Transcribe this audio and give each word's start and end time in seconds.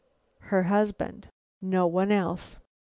Her 0.49 0.63
husband. 0.63 1.27
No 1.61 1.85
one 1.85 2.11
else. 2.11 2.57